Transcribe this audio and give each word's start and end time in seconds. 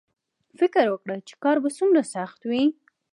فکر 0.59 0.85
وکړه 0.89 1.15
چې 1.27 1.33
کار 1.43 1.57
به 1.63 1.69
څومره 1.77 2.01
سخت 2.15 2.39
وي 2.49 2.63